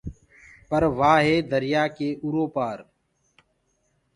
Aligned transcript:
پر 0.69 0.83
وآ 0.97 1.13
هي 1.25 1.35
دريآ 1.51 1.83
ڪي 1.95 2.09
اُرو 2.23 2.43
پآر۔ 2.55 2.77